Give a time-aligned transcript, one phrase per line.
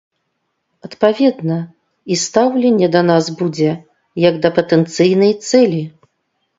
[0.87, 1.57] Адпаведна,
[2.15, 3.71] і стаўленне да нас будзе
[4.29, 5.83] як да патэнцыйнай цэлі.